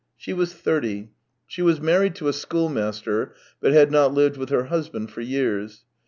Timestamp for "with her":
4.35-4.63